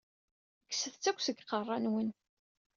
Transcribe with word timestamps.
Kkset-t 0.69 1.09
akk 1.09 1.19
seg 1.21 1.37
iqeṛṛa-nwen! 1.41 2.09